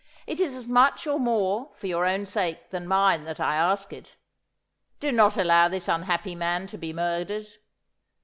[0.25, 3.93] 'It is as much, or more, for your own sake than mine that I ask
[3.93, 4.17] it.
[4.99, 7.45] Do not allow this unhappy man to be murdered.